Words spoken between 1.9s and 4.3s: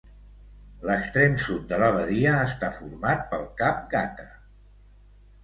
badia està format pel cap Gata.